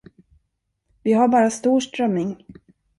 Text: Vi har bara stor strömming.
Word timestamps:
Vi 1.03 1.11
har 1.13 1.27
bara 1.27 1.49
stor 1.49 1.79
strömming. 1.79 2.45